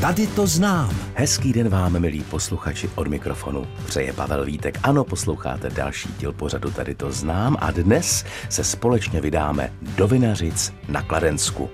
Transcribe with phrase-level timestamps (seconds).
[0.00, 0.90] Tady to znám.
[1.14, 4.78] Hezký den vám, milí posluchači, od mikrofonu přeje Pavel Vítek.
[4.82, 10.72] Ano, posloucháte další díl pořadu Tady to znám a dnes se společně vydáme do Vinařic
[10.88, 11.70] na Kladensku.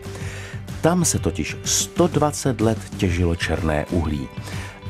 [0.81, 4.29] Tam se totiž 120 let těžilo černé uhlí.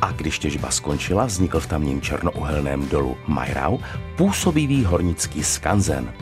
[0.02, 3.78] A když těžba skončila, vznikl v tamním černouhelném dolu Majrau
[4.16, 6.12] působivý hornický skanzen.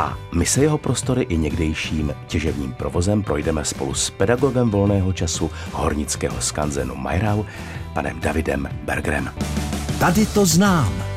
[0.00, 5.50] A my se jeho prostory i někdejším těžebním provozem projdeme spolu s pedagogem volného času
[5.72, 7.44] hornického skanzenu Majrau,
[7.94, 9.30] panem Davidem Bergerem.
[9.98, 11.10] Tady to znám.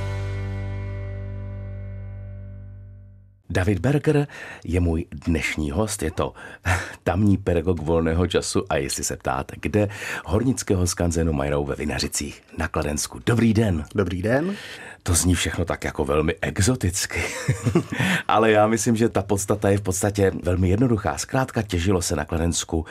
[3.49, 4.27] David Berger
[4.63, 6.33] je můj dnešní host, je to
[7.03, 9.89] tamní pedagog volného času a jestli se ptáte, kde
[10.25, 13.19] hornického skanzenu Majrou ve Vinařicích na Kladensku.
[13.25, 13.85] Dobrý den.
[13.95, 14.55] Dobrý den.
[15.03, 17.23] To zní všechno tak jako velmi exoticky.
[18.27, 21.17] Ale já myslím, že ta podstata je v podstatě velmi jednoduchá.
[21.17, 22.85] Zkrátka těžilo se na Kladensku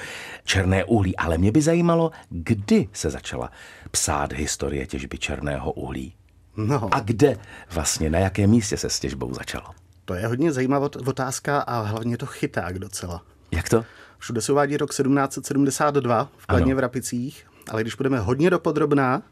[0.45, 3.51] černé uhlí, ale mě by zajímalo, kdy se začala
[3.91, 6.15] psát historie těžby černého uhlí.
[6.57, 6.89] No.
[6.95, 7.37] A kde
[7.71, 9.67] vlastně, na jakém místě se s těžbou začalo?
[10.05, 13.23] To je hodně zajímavá otázka a hlavně to chyták docela.
[13.51, 13.85] Jak to?
[14.19, 16.77] Všude se uvádí rok 1772 v Kladně ano.
[16.77, 19.23] v Rapicích, ale když budeme hodně dopodrobná,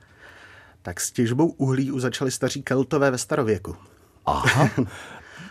[0.83, 3.77] tak s těžbou uhlí už začali staří keltové ve starověku.
[4.27, 4.71] Aha.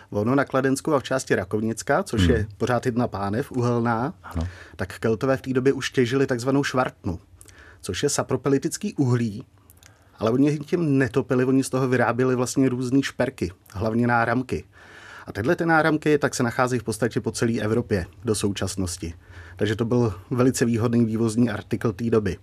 [0.10, 2.32] ono na Kladensku a v části Rakovnická, což hmm.
[2.32, 4.48] je pořád jedna pánev, uhelná, ano.
[4.76, 7.20] tak keltové v té době už těžili takzvanou švartnu,
[7.82, 9.46] což je sapropelitický uhlí,
[10.20, 14.64] ale oni tím netopili, oni z toho vyráběli vlastně různé šperky, hlavně náramky.
[15.28, 19.14] A tyhle ty náramky tak se nacházejí v podstatě po celé Evropě do současnosti.
[19.56, 22.38] Takže to byl velice výhodný vývozní artikl té doby.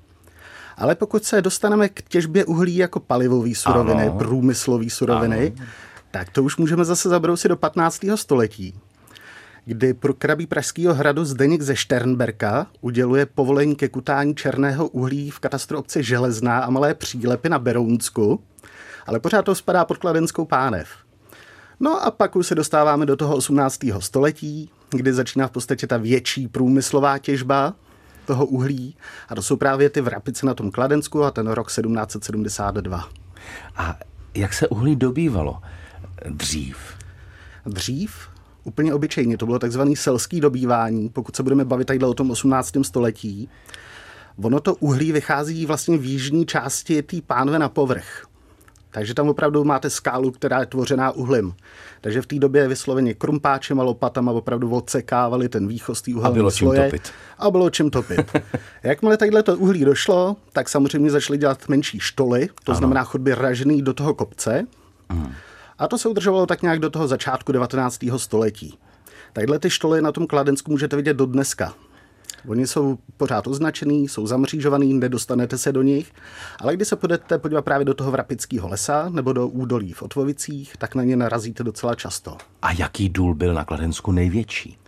[0.77, 4.19] Ale pokud se dostaneme k těžbě uhlí jako palivové suroviny, ano.
[4.19, 5.67] průmyslové suroviny, ano.
[6.11, 8.01] tak to už můžeme zase zabrousit do 15.
[8.15, 8.75] století,
[9.65, 15.39] kdy pro krabí Pražského hradu Zdeněk ze Šternberka uděluje povolení ke kutání černého uhlí v
[15.39, 18.43] katastru obce Železná a Malé Přílepy na Berounsku,
[19.07, 20.89] ale pořád to spadá pod kladenskou pánev.
[21.81, 23.79] No a pak už se dostáváme do toho 18.
[23.99, 27.75] století, kdy začíná v podstatě ta větší průmyslová těžba,
[28.27, 28.97] toho uhlí.
[29.29, 33.09] A to jsou právě ty vrapice na tom Kladensku a ten rok 1772.
[33.77, 33.99] A
[34.35, 35.63] jak se uhlí dobývalo
[36.31, 36.77] dřív?
[37.67, 38.29] Dřív?
[38.65, 39.39] Úplně obyčejně.
[39.39, 42.73] To bylo takzvané selský dobývání, pokud se budeme bavit tady o tom 18.
[42.83, 43.49] století.
[44.43, 48.27] Ono to uhlí vychází vlastně v jižní části té pánve na povrch.
[48.97, 51.55] Takže tam opravdu máte skálu, která je tvořená uhlím.
[52.01, 56.51] Takže v té době vysloveně krumpáčem a lopatama opravdu odsekávali ten výchostý uhelný A bylo
[56.51, 56.81] sloje.
[56.81, 57.13] čím topit.
[57.39, 58.37] A bylo čím topit.
[58.83, 62.79] Jakmile tadyhle to uhlí došlo, tak samozřejmě začali dělat menší štoly, to ano.
[62.79, 64.67] znamená chodby ražený do toho kopce.
[65.11, 65.33] Hmm.
[65.79, 67.99] A to se udržovalo tak nějak do toho začátku 19.
[68.17, 68.79] století.
[69.33, 71.75] Takhle ty štoly na tom Kladensku můžete vidět do dneska.
[72.47, 76.13] Oni jsou pořád označený, jsou zamřížovaný, nedostanete se do nich,
[76.61, 80.77] ale když se budete podívat právě do toho Vrapického lesa nebo do údolí v Otvovicích,
[80.77, 82.37] tak na ně narazíte docela často.
[82.63, 84.79] A jaký důl byl na Kladensku největší?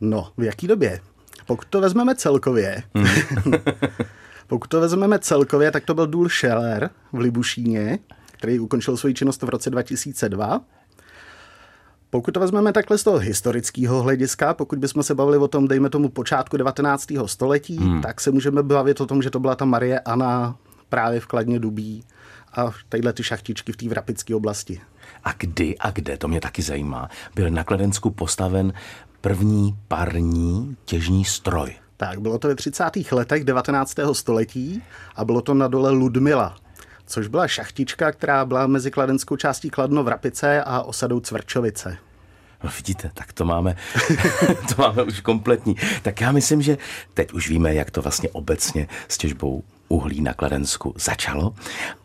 [0.00, 1.00] No, v jaký době?
[1.46, 3.06] Pokud to vezmeme celkově, mm.
[4.46, 7.98] pokud to vezmeme celkově, tak to byl důl Scheller v Libušíně,
[8.32, 10.60] který ukončil svoji činnost v roce 2002
[12.10, 15.90] pokud to vezmeme takhle z toho historického hlediska, pokud bychom se bavili o tom, dejme
[15.90, 17.06] tomu počátku 19.
[17.26, 18.02] století, hmm.
[18.02, 20.56] tak se můžeme bavit o tom, že to byla ta Marie Anna
[20.88, 22.04] právě v Kladně Dubí
[22.52, 24.80] a tadyhle ty šachtičky v té Vrapické oblasti.
[25.24, 28.72] A kdy a kde, to mě taky zajímá, byl na Kladensku postaven
[29.20, 31.74] první parní těžní stroj?
[31.96, 32.84] Tak, bylo to ve 30.
[33.12, 33.94] letech 19.
[34.12, 34.82] století
[35.16, 36.56] a bylo to na dole Ludmila,
[37.08, 41.96] což byla šachtička, která byla mezi kladenskou částí Kladno v Rapice a osadou Cvrčovice.
[42.64, 43.76] No vidíte, tak to máme,
[44.74, 45.76] to máme už kompletní.
[46.02, 46.78] Tak já myslím, že
[47.14, 51.54] teď už víme, jak to vlastně obecně s těžbou uhlí na Kladensku začalo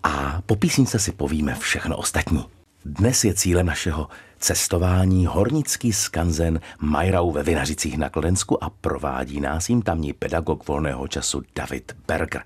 [0.03, 2.46] a po písničce si povíme všechno ostatní.
[2.85, 4.08] Dnes je cílem našeho
[4.43, 11.07] cestování hornický skanzen Majrau ve Vinařicích na Kladensku a provádí nás jim tamní pedagog volného
[11.07, 12.43] času David Berger.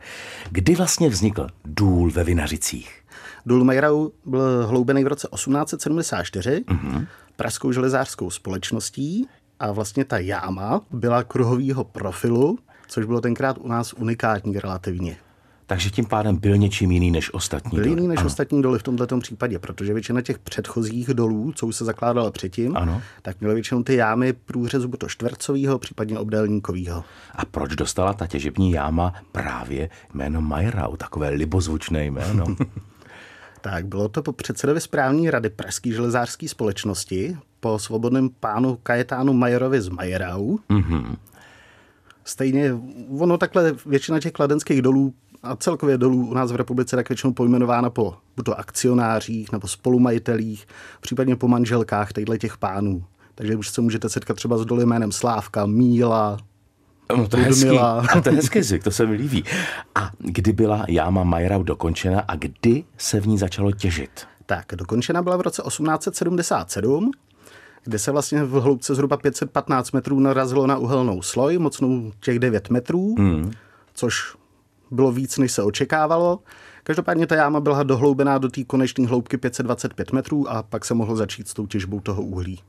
[0.52, 3.02] Kdy vlastně vznikl důl ve Vinařicích?
[3.46, 7.08] Důl Majrau byl hloubený v roce 1874 mm-hmm.
[7.36, 9.28] Pražskou železářskou společností
[9.60, 15.18] a vlastně ta jáma byla kruhového profilu, což bylo tenkrát u nás unikátní relativně.
[15.68, 18.28] Takže tím pádem byl něčím jiný než ostatní Byl jiný než ano.
[18.28, 22.78] ostatní doly v tomto případě, protože většina těch předchozích dolů, co už se zakládala předtím,
[22.78, 23.02] ano.
[23.22, 27.04] tak měly většinou ty jámy průřezu buď to čtvercového, případně obdélníkového.
[27.36, 32.46] A proč dostala ta těžební jáma právě jméno Majrau, takové libozvučné jméno?
[33.62, 39.82] tak bylo to po předsedovi správní rady Pražské železářské společnosti, po svobodném pánu Kajetánu Majerovi
[39.82, 40.58] z Majerau.
[40.70, 41.16] Mm-hmm
[42.28, 42.74] Stejně,
[43.20, 45.14] ono takhle většina těch kladenských dolů
[45.48, 49.68] a celkově dolů u nás v republice tak většinou pojmenována po buď to akcionářích nebo
[49.68, 50.68] spolumajitelích,
[51.02, 53.04] případně po manželkách těchto těch pánů.
[53.36, 56.38] Takže už se můžete setkat třeba s doly jménem Slávka, Míla,
[57.16, 59.44] No to je hezký, a to je hezký zvyk, to se mi líbí.
[59.96, 64.28] A kdy byla jáma Majrau dokončena a kdy se v ní začalo těžit?
[64.46, 67.12] Tak, dokončena byla v roce 1877,
[67.84, 72.70] kde se vlastně v hloubce zhruba 515 metrů narazilo na uhelnou sloj, mocnou těch 9
[72.70, 73.52] metrů, hmm.
[73.94, 74.36] což
[74.92, 76.40] bylo víc, než se očekávalo.
[76.84, 81.16] Každopádně ta jáma byla dohloubená do té konečné hloubky 525 metrů a pak se mohlo
[81.16, 82.60] začít s tou těžbou toho uhlí.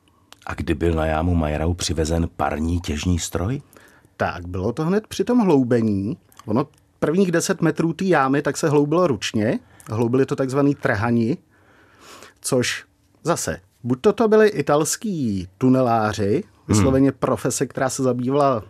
[0.47, 3.63] A kdy byl na jámu Majerau přivezen parní těžní stroj?
[4.17, 6.17] Tak, bylo to hned při tom hloubení.
[6.47, 6.67] Ono
[6.99, 9.59] prvních 10 metrů té jámy tak se hloubilo ručně.
[9.91, 11.39] Hloubili to takzvaný trhani,
[12.41, 12.85] což
[13.23, 17.19] zase, buď to, to byli italský tuneláři, vysloveně hmm.
[17.19, 18.65] profese, která se zabývala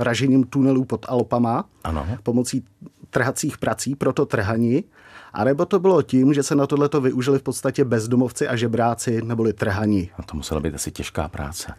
[0.00, 2.06] ražením tunelů pod Alpama ano.
[2.22, 2.64] pomocí
[3.10, 4.84] trhacích prací, proto trhani,
[5.32, 9.22] a nebo to bylo tím, že se na tohleto využili v podstatě bezdomovci a žebráci
[9.22, 10.10] neboli trhani.
[10.18, 11.72] A to musela být asi těžká práce.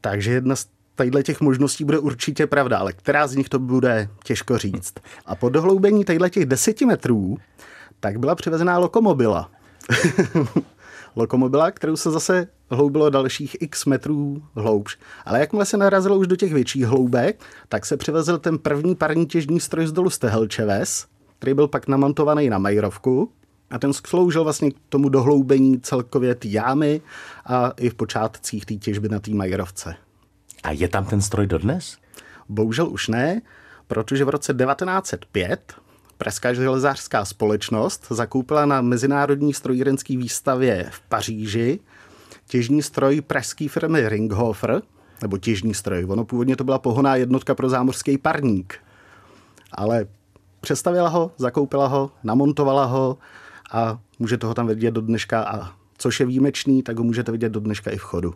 [0.00, 4.08] Takže jedna z tadyhle těch možností bude určitě pravda, ale která z nich to bude
[4.24, 4.94] těžko říct.
[5.26, 7.36] A po dohloubení tadyhle těch deseti metrů,
[8.00, 9.50] tak byla přivezená lokomobila.
[11.16, 14.98] lokomobila, kterou se zase hloubilo dalších x metrů hloubš.
[15.24, 19.26] Ale jakmile se narazilo už do těch větších hloubek, tak se přivezl ten první parní
[19.26, 21.06] těžní stroj z dolu Stehelčeves,
[21.38, 23.32] který byl pak namontovaný na Majrovku
[23.70, 27.00] a ten sloužil vlastně k tomu dohloubení celkově té jámy
[27.46, 29.94] a i v počátcích té těžby na té Majerovce.
[30.62, 31.96] A je tam ten stroj dodnes?
[32.48, 33.42] Bohužel už ne,
[33.86, 35.74] protože v roce 1905
[36.20, 41.80] Pražská železářská společnost zakoupila na Mezinárodní strojírenské výstavě v Paříži
[42.50, 44.82] těžní stroj pražské firmy Ringhofer,
[45.22, 46.06] nebo těžní stroj.
[46.08, 48.74] Ono původně to byla pohoná jednotka pro zámořský parník.
[49.72, 50.06] Ale
[50.60, 53.18] přestavila ho, zakoupila ho, namontovala ho
[53.72, 57.52] a můžete ho tam vidět do dneška a což je výjimečný, tak ho můžete vidět
[57.52, 58.34] do dneška i v chodu.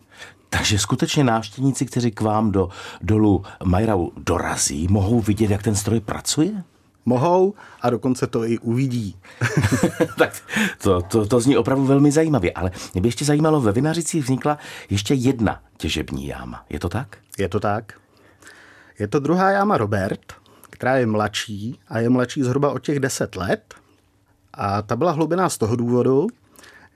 [0.49, 2.69] Takže skutečně návštěvníci, kteří k vám do
[3.01, 6.63] dolu Majrau dorazí, mohou vidět, jak ten stroj pracuje?
[7.05, 9.15] Mohou a dokonce to i uvidí.
[10.17, 10.33] tak
[10.81, 14.57] to, to, to zní opravdu velmi zajímavě, ale mě by ještě zajímalo, ve Vinařicích vznikla
[14.89, 16.65] ještě jedna těžební jáma.
[16.69, 17.17] Je to tak?
[17.37, 17.93] Je to tak.
[18.99, 20.33] Je to druhá jáma Robert,
[20.69, 23.75] která je mladší a je mladší zhruba o těch 10 let.
[24.53, 26.27] A ta byla hlubená z toho důvodu,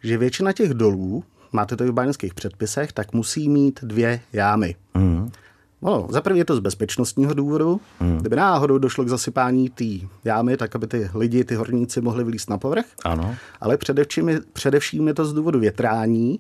[0.04, 4.76] že většina těch dolů, máte to i v báňských předpisech, tak musí mít dvě jámy.
[4.94, 5.32] Mm.
[5.81, 7.81] No, za první je to z bezpečnostního důvodu.
[8.00, 8.18] Mm.
[8.18, 9.86] Kdyby náhodou došlo k zasypání té
[10.24, 12.86] jámy, tak aby ty lidi, ty horníci mohli vylíst na povrch.
[13.06, 13.36] Ano.
[13.62, 16.40] Ale především je, především je to z důvodu větrání,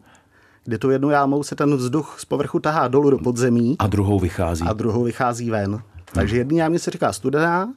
[0.65, 3.75] kdy tu jednou jámou se ten vzduch z povrchu tahá dolů do podzemí.
[3.79, 4.65] A druhou vychází.
[4.67, 5.71] A druhou vychází ven.
[5.71, 5.81] Hmm.
[6.13, 7.73] Takže jedný jámě se říká studená,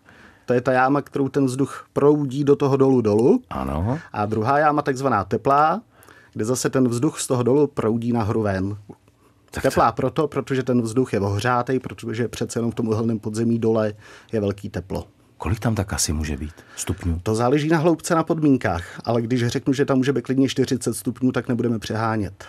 [0.46, 3.42] to je ta jáma, kterou ten vzduch proudí do toho dolu dolu.
[3.50, 3.98] Ano.
[4.12, 5.80] A druhá jáma takzvaná teplá,
[6.32, 8.76] kde zase ten vzduch z toho dolu proudí nahoru ven.
[9.54, 13.58] Tak Teplá proto, protože ten vzduch je ohřátý, protože přece jenom v tom uhelném podzemí
[13.58, 13.92] dole
[14.32, 15.06] je velký teplo.
[15.38, 17.20] Kolik tam tak asi může být stupňů?
[17.22, 20.94] To záleží na hloubce na podmínkách, ale když řeknu, že tam může být klidně 40
[20.94, 22.44] stupňů, tak nebudeme přehánět.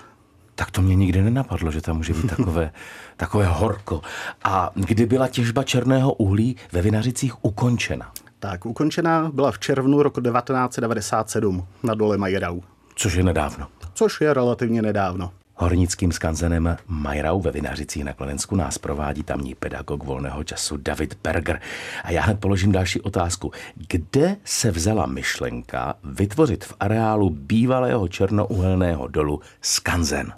[0.55, 2.71] Tak to mě nikdy nenapadlo, že tam může být takové,
[3.17, 4.01] takové horko.
[4.43, 8.11] A kdy byla těžba černého uhlí ve Vinařicích ukončena?
[8.39, 12.61] Tak, ukončena byla v červnu roku 1997 na dole Majerau.
[12.95, 13.67] Což je nedávno.
[13.93, 15.31] Což je relativně nedávno.
[15.55, 21.61] Hornickým skanzenem Majrau ve Vinařicích na Kladensku nás provádí tamní pedagog volného času David Berger.
[22.03, 23.51] A já hned položím další otázku.
[23.75, 30.33] Kde se vzala myšlenka vytvořit v areálu bývalého černouhelného dolu skanzen?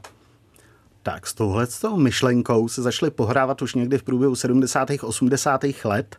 [1.04, 4.90] Tak s touhle myšlenkou se začaly pohrávat už někdy v průběhu 70.
[5.02, 5.62] 80.
[5.84, 6.16] let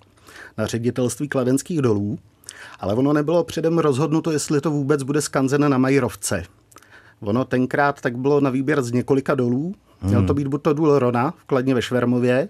[0.59, 2.19] na ředitelství kladenských dolů,
[2.81, 6.43] ale ono nebylo předem rozhodnuto, jestli to vůbec bude skanzen na Majrovce.
[7.21, 9.75] Ono tenkrát tak bylo na výběr z několika dolů.
[10.03, 10.37] Měl to hmm.
[10.37, 12.49] být buď to důl Rona v Kladně ve Švermově,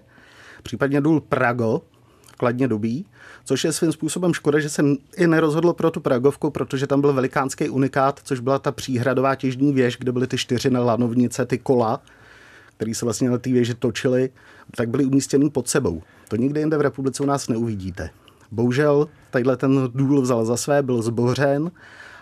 [0.63, 1.81] případně důl Prago
[2.31, 3.05] v Kladně Dubí,
[3.45, 4.83] což je svým způsobem škoda, že se
[5.17, 9.73] i nerozhodlo pro tu Pragovku, protože tam byl velikánský unikát, což byla ta příhradová těžní
[9.73, 12.01] věž, kde byly ty čtyři lanovnice, ty kola,
[12.77, 14.29] které se vlastně na té věži točily,
[14.75, 16.01] tak byly umístěny pod sebou.
[16.27, 18.09] To nikde jinde v republice u nás neuvidíte.
[18.51, 21.71] Bohužel tadyhle ten důl vzal za své, byl zbořen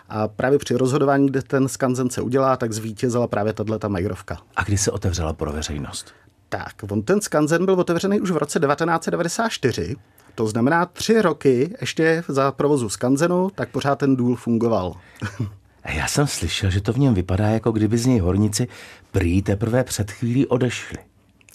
[0.08, 4.38] a právě při rozhodování, kde ten skanzen se udělá, tak zvítězila právě tato majrovka.
[4.56, 6.14] A kdy se otevřela pro veřejnost?
[6.48, 9.96] Tak, on ten skanzen byl otevřený už v roce 1994,
[10.34, 14.94] to znamená tři roky ještě za provozu skanzenu, tak pořád ten důl fungoval.
[15.94, 18.68] Já jsem slyšel, že to v něm vypadá, jako kdyby z něj horníci
[19.12, 20.98] prý teprve před chvílí odešli.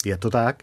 [0.04, 0.62] Je to tak?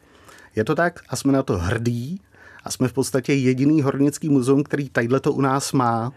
[0.55, 2.21] Je to tak a jsme na to hrdí,
[2.63, 6.11] A jsme v podstatě jediný hornický muzeum, který tadyhle to u nás má.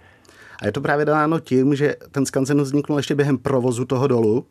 [0.59, 4.47] A je to právě dáno tím, že ten skanzen vznikl ještě během provozu toho dolu.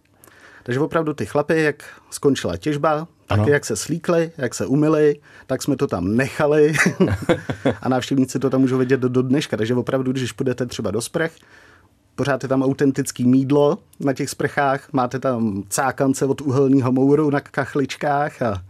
[0.63, 5.63] Takže opravdu ty chlapy, jak skončila těžba, tak jak se slíkli, jak se umyli, tak
[5.63, 6.73] jsme to tam nechali
[7.81, 9.57] a návštěvníci to tam můžou vidět do, do dneška.
[9.57, 11.35] Takže opravdu, když půjdete třeba do sprech,
[12.15, 17.39] pořád je tam autentický mídlo na těch sprchách, máte tam cákance od uhelného mouru na
[17.39, 18.63] kachličkách a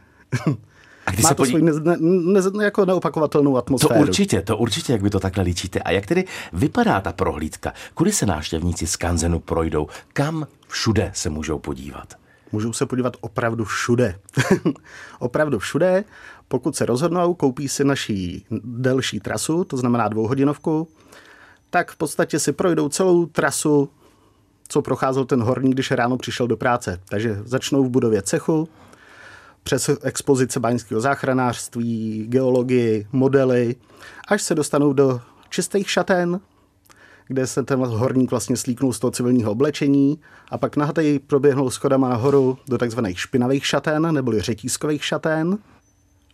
[1.05, 1.51] a když Má se to podí...
[1.51, 3.93] svůj ne, ne, ne, jako neopakovatelnou atmosféru.
[3.93, 5.79] To určitě, to určitě, jak by to takhle líčíte.
[5.79, 7.73] A jak tedy vypadá ta prohlídka?
[7.93, 9.87] Kudy se návštěvníci z Kanzenu projdou?
[10.13, 12.13] Kam všude se můžou podívat?
[12.51, 14.19] Můžou se podívat opravdu všude.
[15.19, 16.03] opravdu všude.
[16.47, 20.87] Pokud se rozhodnou, koupí si naší delší trasu, to znamená dvouhodinovku,
[21.69, 23.89] tak v podstatě si projdou celou trasu,
[24.67, 26.99] co procházel ten horník, když ráno přišel do práce.
[27.09, 28.69] Takže začnou v budově cechu,
[29.63, 33.75] přes expozice báňského záchranářství, geologii, modely,
[34.27, 36.39] až se dostanou do čistých šaten,
[37.27, 40.19] kde se ten horník vlastně slíknul z toho civilního oblečení
[40.51, 45.57] a pak nahatej proběhnul schodama nahoru do takzvaných špinavých šaten, neboli řetízkových šaten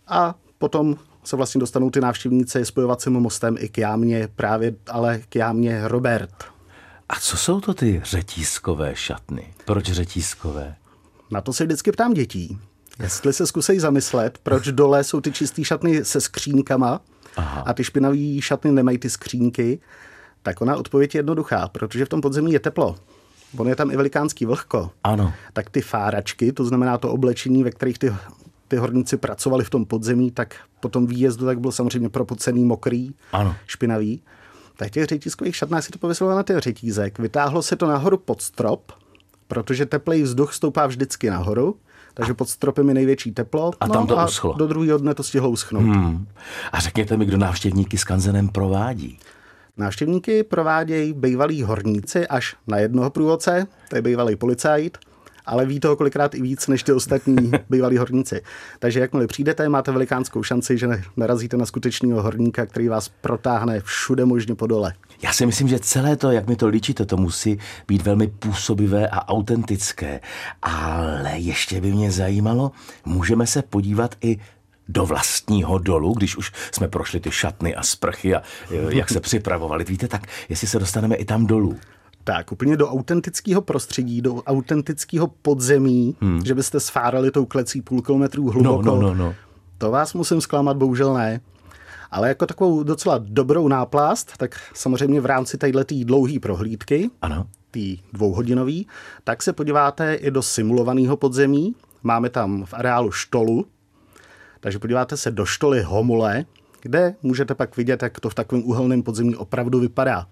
[0.06, 5.36] a potom se vlastně dostanou ty návštěvníci spojovacím mostem i k jámě, právě ale k
[5.36, 6.44] jámě Robert.
[7.08, 9.54] A co jsou to ty řetízkové šatny?
[9.64, 10.74] Proč řetízkové?
[11.30, 12.58] Na to se vždycky ptám dětí.
[12.98, 17.00] Jestli se zkusej zamyslet, proč dole jsou ty čistý šatny se skřínkama
[17.36, 17.60] Aha.
[17.60, 19.80] a ty špinavý šatny nemají ty skřínky,
[20.42, 22.96] tak ona odpověď je jednoduchá, protože v tom podzemí je teplo.
[23.56, 24.90] On je tam i velikánský vlhko.
[25.04, 25.32] Ano.
[25.52, 28.14] Tak ty fáračky, to znamená to oblečení, ve kterých ty,
[28.68, 33.14] ty horníci pracovali v tom podzemí, tak po tom výjezdu tak byl samozřejmě propocený, mokrý,
[33.32, 33.56] ano.
[33.66, 34.22] špinavý.
[34.76, 37.18] Tak těch řetízkových šatnách si to pověsilo na ty řetízek.
[37.18, 38.92] Vytáhlo se to nahoru pod strop,
[39.48, 41.76] protože teplý vzduch stoupá vždycky nahoru
[42.18, 43.72] takže pod stropem je největší teplo.
[43.80, 44.54] A tam to no, uschlo.
[44.54, 45.82] do druhého dne to stihlo uschnout.
[45.82, 46.26] Hmm.
[46.72, 49.18] A řekněte mi, kdo návštěvníky s kanzenem provádí?
[49.76, 54.98] Návštěvníky provádějí bývalí horníci až na jednoho průvodce, to je bývalý policajt,
[55.48, 58.42] ale ví toho kolikrát i víc než ty ostatní bývalí horníci.
[58.78, 64.24] Takže jakmile přijdete, máte velikánskou šanci, že narazíte na skutečného horníka, který vás protáhne všude
[64.24, 64.94] možně po dole.
[65.22, 69.08] Já si myslím, že celé to, jak mi to líčíte, to musí být velmi působivé
[69.08, 70.20] a autentické.
[70.62, 72.72] Ale ještě by mě zajímalo,
[73.04, 74.38] můžeme se podívat i
[74.88, 78.42] do vlastního dolu, když už jsme prošli ty šatny a sprchy a
[78.88, 79.84] jak se připravovali.
[79.84, 81.78] Víte, tak jestli se dostaneme i tam dolů.
[82.28, 86.44] Tak, úplně do autentického prostředí, do autentického podzemí, hmm.
[86.44, 88.82] že byste sfárali tou klecí půl kilometru hluboko.
[88.82, 89.34] No, no, no, no.
[89.78, 91.40] To vás musím zklamat, bohužel ne.
[92.10, 97.46] Ale jako takovou docela dobrou náplast, tak samozřejmě v rámci této dlouhé prohlídky, ano.
[97.70, 98.86] tý dvouhodinový,
[99.24, 101.74] tak se podíváte i do simulovaného podzemí.
[102.02, 103.66] Máme tam v areálu štolu,
[104.60, 106.44] takže podíváte se do štoly Homule,
[106.80, 110.26] kde můžete pak vidět, jak to v takovém uhelném podzemí opravdu vypadá.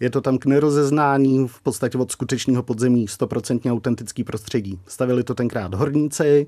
[0.00, 4.80] Je to tam k nerozeznání v podstatě od skutečného podzemí 100% autentický prostředí.
[4.86, 6.46] Stavili to tenkrát horníci,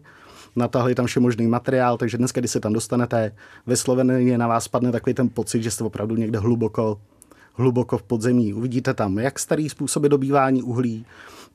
[0.56, 3.32] natáhli tam vše možný materiál, takže dneska, když se tam dostanete,
[3.66, 7.00] vysloveně na vás spadne takový ten pocit, že jste opravdu někde hluboko,
[7.52, 8.54] hluboko v podzemí.
[8.54, 11.06] Uvidíte tam jak starý způsoby dobývání uhlí,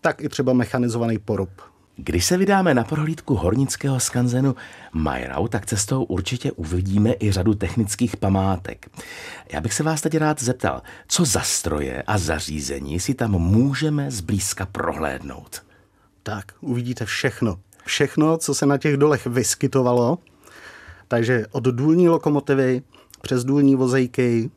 [0.01, 1.70] tak i třeba mechanizovaný porub.
[2.03, 4.55] Když se vydáme na prohlídku hornického skanzenu
[4.93, 8.89] Majrau, tak cestou určitě uvidíme i řadu technických památek.
[9.53, 14.11] Já bych se vás teď rád zeptal, co za stroje a zařízení si tam můžeme
[14.11, 15.63] zblízka prohlédnout?
[16.23, 17.59] Tak, uvidíte všechno.
[17.85, 20.17] Všechno, co se na těch dolech vyskytovalo.
[21.07, 22.81] Takže od důlní lokomotivy
[23.21, 24.49] přes důlní vozejky,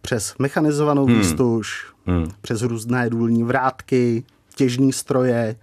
[0.00, 1.18] přes mechanizovanou hmm.
[1.18, 2.30] výstuž, hmm.
[2.40, 5.56] přes různé důlní vrátky, těžní stroje,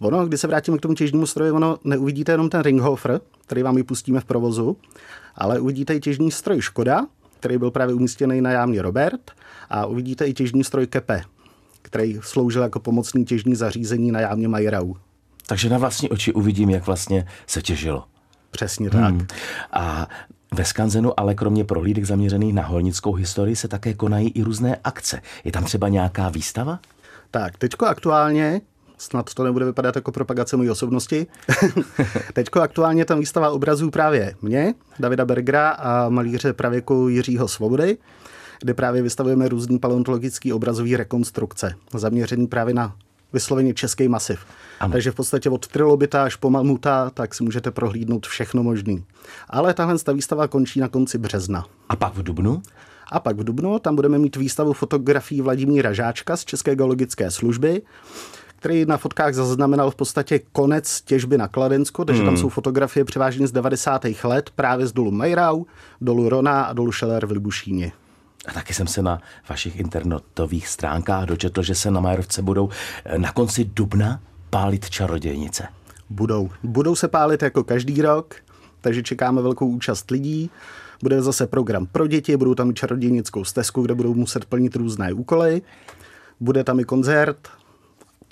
[0.00, 3.76] Ono, když se vrátíme k tomu těžnímu stroji, ono neuvidíte jenom ten Ringhofer, který vám
[3.76, 4.76] ji pustíme v provozu,
[5.34, 7.06] ale uvidíte i těžní stroj Škoda,
[7.40, 9.30] který byl právě umístěný na jámě Robert
[9.70, 11.22] a uvidíte i těžní stroj Kepe,
[11.82, 14.94] který sloužil jako pomocný těžní zařízení na jámě Majerau.
[15.46, 18.04] Takže na vlastní oči uvidím, jak vlastně se těžilo.
[18.50, 19.14] Přesně tak.
[19.14, 19.26] Hmm.
[19.72, 20.08] A
[20.54, 25.22] ve Skanzenu ale kromě prohlídek zaměřených na holnickou historii se také konají i různé akce.
[25.44, 26.78] Je tam třeba nějaká výstava?
[27.30, 28.60] Tak, teďko aktuálně
[29.04, 31.26] snad to nebude vypadat jako propagace mojí osobnosti.
[32.32, 37.98] Teďko aktuálně tam výstava obrazů právě mě, Davida Bergera a malíře pravěku Jiřího Svobody,
[38.60, 42.96] kde právě vystavujeme různý paleontologický obrazový rekonstrukce, zaměřený právě na
[43.32, 44.40] vysloveně český masiv.
[44.80, 44.92] Ano.
[44.92, 49.04] Takže v podstatě od trilobita až po mamuta, tak si můžete prohlídnout všechno možný.
[49.48, 51.66] Ale tahle výstava končí na konci března.
[51.88, 52.62] A pak v Dubnu?
[53.12, 57.82] A pak v Dubnu tam budeme mít výstavu fotografií Vladimíra Žáčka z České geologické služby,
[58.64, 62.28] který na fotkách zaznamenal v podstatě konec těžby na Kladensku, takže hmm.
[62.28, 64.02] tam jsou fotografie převážně z 90.
[64.24, 65.64] let právě z dolu Mejrau,
[66.00, 67.92] dolu Rona a dolu Šeler v Libušíně.
[68.46, 72.68] A taky jsem se na vašich internetových stránkách dočetl, že se na Majerovce budou
[73.04, 75.68] eh, na konci dubna pálit čarodějnice.
[76.10, 76.50] Budou.
[76.62, 78.34] Budou se pálit jako každý rok,
[78.80, 80.50] takže čekáme velkou účast lidí.
[81.02, 85.62] Bude zase program pro děti, budou tam čarodějnickou stezku, kde budou muset plnit různé úkoly.
[86.40, 87.48] Bude tam i koncert,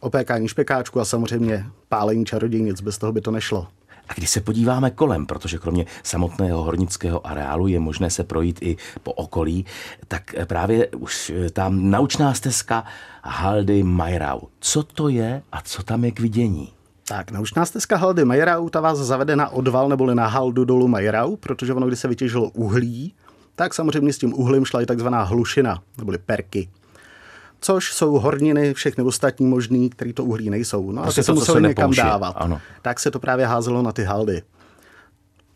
[0.03, 3.67] opékání špekáčku a samozřejmě pálení čarodějnic, bez toho by to nešlo.
[4.09, 8.77] A když se podíváme kolem, protože kromě samotného hornického areálu je možné se projít i
[9.03, 9.67] po okolí,
[10.09, 12.85] tak právě už tam naučná stezka
[13.23, 14.41] Haldy Majrau.
[14.61, 16.73] Co to je a co tam je k vidění?
[17.09, 21.37] Tak, naučná stezka Haldy Majrau, ta vás zavede na odval neboli na haldu dolu Majrau,
[21.37, 23.15] protože ono, když se vytěžilo uhlí,
[23.55, 26.69] tak samozřejmě s tím uhlím šla i takzvaná hlušina, neboli perky
[27.63, 30.93] což jsou horniny, všechny ostatní možný, které to uhlí nejsou.
[30.93, 32.35] No a prostě ty se museli někam dávat.
[32.37, 32.61] Ano.
[32.83, 34.43] Tak se to právě házelo na ty haldy.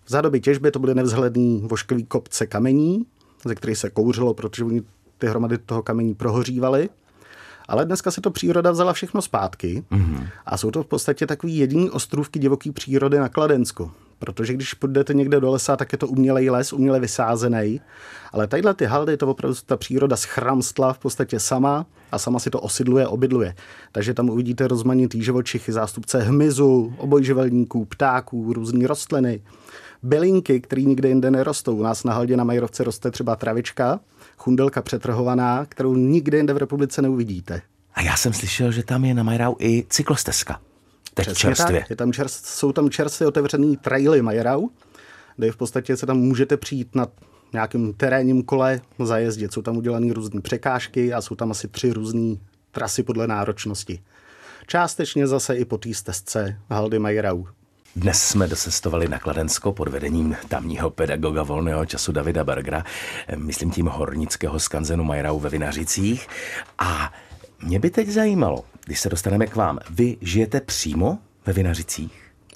[0.08, 3.06] Za doby těžby to byly nevzhledný voškový kopce kamení,
[3.44, 4.82] ze kterých se kouřilo, protože oni
[5.18, 6.88] ty hromady toho kamení prohořívaly.
[7.68, 10.28] Ale dneska se to příroda vzala všechno zpátky mm-hmm.
[10.46, 13.90] a jsou to v podstatě takový jediný ostrůvky divoké přírody na Kladensku.
[14.18, 17.80] Protože když půjdete někde do lesa, tak je to umělej les, uměle vysázený.
[18.32, 22.50] Ale tadyhle ty haldy, to opravdu ta příroda schramstla v podstatě sama a sama si
[22.50, 23.54] to osidluje, obydluje.
[23.92, 29.42] Takže tam uvidíte rozmanitý živočichy, zástupce hmyzu, obojživelníků, ptáků, různé rostliny,
[30.02, 31.76] bylinky, které nikde jinde nerostou.
[31.76, 34.00] U nás na haldě na Majrovce roste třeba travička,
[34.36, 37.62] chundelka přetrhovaná, kterou nikde jinde v republice neuvidíte.
[37.94, 40.60] A já jsem slyšel, že tam je na Majrau i cyklostezka.
[41.16, 41.80] Teď Přesně čerstvě.
[41.80, 41.90] Tak.
[41.90, 44.68] Je tam čerst, jsou tam čerstvě otevřený traily Majrau,
[45.36, 47.06] kde v podstatě se tam můžete přijít na
[47.52, 49.52] nějakým terénním kole zajezdit.
[49.52, 52.36] Jsou tam udělané různé překážky a jsou tam asi tři různé
[52.70, 53.98] trasy podle náročnosti.
[54.66, 57.44] Částečně zase i po té stezce Haldy Majrau.
[57.96, 62.84] Dnes jsme dosestovali na Kladensko pod vedením tamního pedagoga volného času Davida Bergera,
[63.36, 66.28] myslím tím hornického skanzenu Majrau ve Vinařicích.
[66.78, 67.12] A
[67.62, 72.12] mě by teď zajímalo, když se dostaneme k vám, vy žijete přímo ve Vinařicích?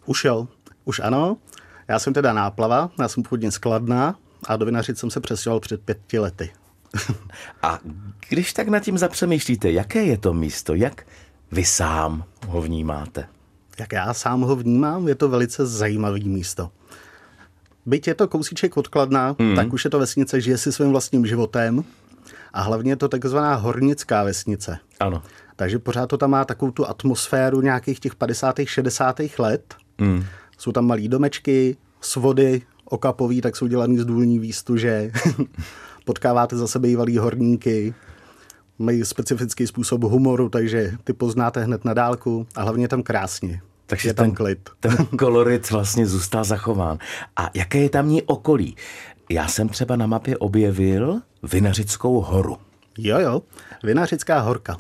[0.07, 0.49] Už jo,
[0.85, 1.37] už ano.
[1.89, 5.81] Já jsem teda náplava, já jsem původně skladná a do Vinařic jsem se přestěhoval před
[5.81, 6.51] pěti lety.
[7.63, 7.79] a
[8.29, 11.07] když tak nad tím zapřemýšlíte, jaké je to místo, jak
[11.53, 13.29] vy sám ho vnímáte?
[13.79, 16.71] Jak já sám ho vnímám, je to velice zajímavý místo.
[17.87, 19.57] Byť je to kousíček odkladná, mm.
[19.57, 21.85] tak už je to vesnice, žije si svým vlastním životem
[22.53, 24.79] a hlavně je to takzvaná hornická vesnice.
[25.01, 25.23] Ano.
[25.57, 28.57] Takže pořád to tam má takovou tu atmosféru nějakých těch 50.
[28.65, 29.21] 60.
[29.39, 29.75] let.
[29.99, 30.25] Mm.
[30.59, 35.11] Jsou tam malý domečky, svody okapový, tak jsou dělaný z důlní výstuže.
[36.05, 37.95] Potkáváte za sebe bývalý horníky,
[38.79, 43.61] mají specifický způsob humoru, takže ty poznáte hned na dálku a hlavně je tam krásně.
[43.91, 44.71] Takže je tam ten, klid.
[44.81, 46.99] Ten kolorit vlastně zůstal zachován.
[47.37, 48.77] A jaké je tamní okolí?
[49.31, 52.57] Já jsem třeba na mapě objevil Vinařickou horu.
[52.99, 53.43] Jo, jo,
[53.83, 54.77] Vinařická horka.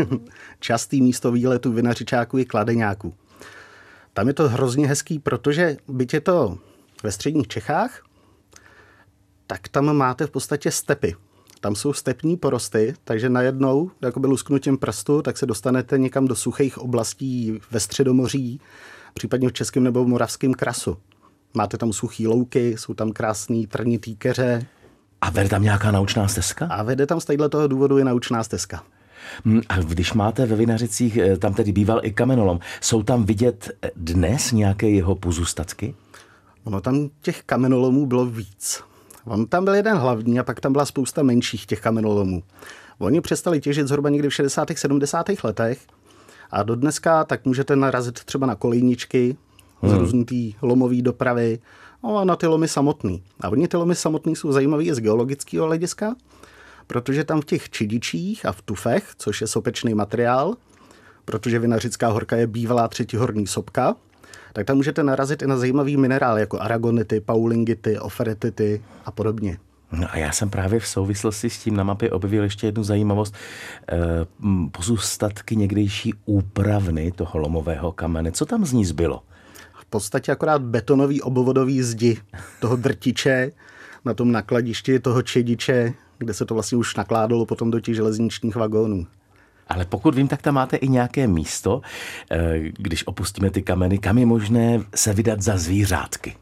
[0.60, 3.14] Častý místo výletu vinařičáků i kladeňáků.
[4.12, 6.58] Tam je to hrozně hezký, protože byť je to
[7.02, 8.02] ve středních Čechách,
[9.46, 11.14] tak tam máte v podstatě stepy.
[11.66, 16.36] Tam jsou stepní porosty, takže najednou, jako byl lusknutím prstu, tak se dostanete někam do
[16.36, 18.60] suchých oblastí ve Středomoří,
[19.14, 20.96] případně v Českém nebo v Moravském krasu.
[21.54, 24.66] Máte tam suchý louky, jsou tam krásný trnitý keře.
[25.20, 26.66] A vede tam nějaká naučná stezka?
[26.66, 28.82] A vede tam z toho důvodu je naučná stezka.
[29.44, 33.70] Hmm, a když máte ve Vinařicích, eh, tam tedy býval i kamenolom, jsou tam vidět
[33.82, 35.94] eh, dnes nějaké jeho pozůstatky?
[36.64, 38.82] Ono tam těch kamenolomů bylo víc.
[39.26, 42.42] On tam byl jeden hlavní a pak tam byla spousta menších těch kamenolomů.
[42.98, 44.68] Oni přestali těžit zhruba někdy v 60.
[44.74, 45.26] 70.
[45.44, 45.78] letech
[46.50, 49.36] a do dneska tak můžete narazit třeba na kolejničky
[49.82, 49.90] hmm.
[49.90, 51.58] z různý tý lomový dopravy
[52.04, 53.22] no a na ty lomy samotný.
[53.40, 56.14] A oni ty lomy samotný jsou zajímavý i z geologického hlediska,
[56.86, 60.54] protože tam v těch čidičích a v tufech, což je sopečný materiál,
[61.24, 63.96] protože Vinařická horka je bývalá třetí horní sopka,
[64.56, 69.58] tak tam můžete narazit i na zajímavý minerál, jako aragonity, paulingity, oferetity a podobně.
[69.92, 73.34] No a já jsem právě v souvislosti s tím na mapě objevil ještě jednu zajímavost.
[73.92, 73.96] E,
[74.72, 78.32] pozůstatky někdejší úpravny toho lomového kamene.
[78.32, 79.22] Co tam z ní zbylo?
[79.80, 82.18] V podstatě akorát betonový obvodový zdi
[82.60, 83.52] toho drtiče
[84.04, 88.56] na tom nakladišti toho čediče, kde se to vlastně už nakládalo potom do těch železničních
[88.56, 89.06] vagónů.
[89.68, 91.80] Ale pokud vím, tak tam máte i nějaké místo,
[92.30, 96.36] eh, když opustíme ty kameny, kam je možné se vydat za zvířátky.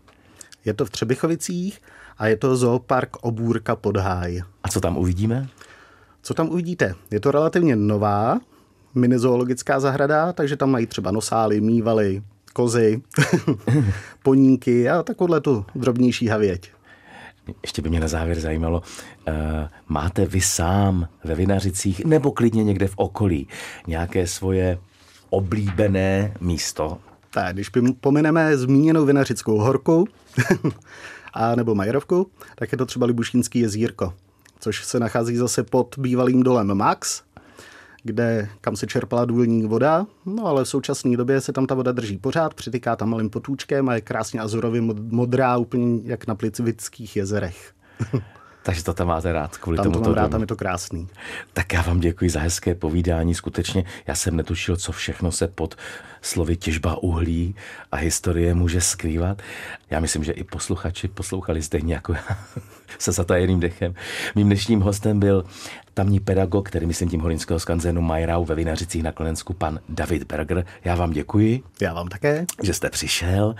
[0.64, 1.80] Je to v Třebichovicích
[2.18, 4.42] a je to zoopark Obůrka pod háj.
[4.62, 5.48] A co tam uvidíme?
[6.22, 6.94] Co tam uvidíte?
[7.10, 8.40] Je to relativně nová
[8.94, 13.02] mini zoologická zahrada, takže tam mají třeba nosály, mývaly, kozy,
[14.22, 16.70] poníky a takovouhle tu drobnější havěť.
[17.62, 18.82] Ještě by mě na závěr zajímalo,
[19.28, 19.34] uh,
[19.88, 23.48] máte vy sám ve Vinařicích nebo klidně někde v okolí
[23.86, 24.78] nějaké svoje
[25.30, 26.98] oblíbené místo?
[27.30, 30.04] Tak, když pomineme zmíněnou Vinařickou horku
[31.34, 34.14] a nebo Majerovku, tak je to třeba Libušínský jezírko,
[34.60, 37.22] což se nachází zase pod bývalým dolem Max,
[38.04, 41.92] kde, kam se čerpala důlní voda, no ale v současné době se tam ta voda
[41.92, 47.16] drží pořád, přityká tam malým potůčkem a je krásně azurově modrá, úplně jak na Plicvických
[47.16, 47.72] jezerech.
[48.64, 50.04] Takže to tam máte rád kvůli tam tomu.
[50.04, 51.08] To mám rád, tam je to krásný.
[51.52, 53.34] Tak já vám děkuji za hezké povídání.
[53.34, 55.74] Skutečně já jsem netušil, co všechno se pod
[56.22, 57.54] slovy těžba uhlí
[57.92, 59.42] a historie může skrývat.
[59.90, 62.38] Já myslím, že i posluchači poslouchali stejně jako já
[62.98, 63.94] se zatajeným dechem.
[64.34, 65.44] Mým dnešním hostem byl
[65.94, 70.66] tamní pedagog, který myslím tím horinského skanzenu Majrau ve Vinařicích na Klenensku, pan David Berger.
[70.84, 71.62] Já vám děkuji.
[71.80, 72.46] Já vám také.
[72.62, 73.54] Že jste přišel.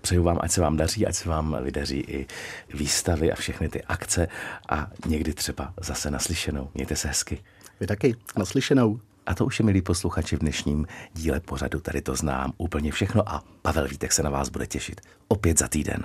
[0.00, 2.26] Přeju vám, ať se vám daří, ať se vám vydaří i
[2.74, 4.28] výstavy a všechny ty akce
[4.68, 6.68] a někdy třeba zase naslyšenou.
[6.74, 7.38] Mějte se hezky.
[7.80, 8.16] Vy taky.
[8.38, 9.00] Naslyšenou.
[9.26, 11.80] A to už je, milí posluchači, v dnešním díle pořadu.
[11.80, 15.68] Tady to znám úplně všechno a Pavel Vítek se na vás bude těšit opět za
[15.68, 16.04] týden.